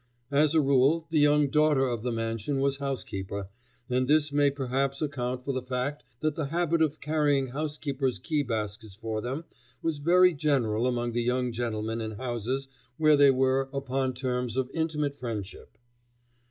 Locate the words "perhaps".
4.49-4.99